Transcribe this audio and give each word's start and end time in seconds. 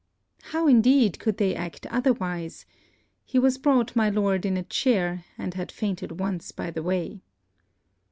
How 0.45 0.65
indeed 0.65 1.19
could 1.19 1.37
they 1.37 1.53
act 1.53 1.85
otherwise! 1.85 2.65
He 3.23 3.37
was 3.37 3.59
brought, 3.59 3.95
my 3.95 4.09
Lord, 4.09 4.47
in 4.47 4.57
a 4.57 4.63
chair; 4.63 5.25
and 5.37 5.53
had 5.53 5.71
fainted 5.71 6.19
once 6.19 6.51
by 6.51 6.71
the 6.71 6.81
way. 6.81 7.21